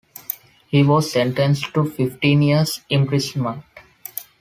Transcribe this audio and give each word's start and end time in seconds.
He 0.69 0.81
was 0.81 1.11
sentenced 1.11 1.75
to 1.75 1.85
fifteen 1.85 2.41
years 2.41 2.81
imprisonment. 2.89 3.61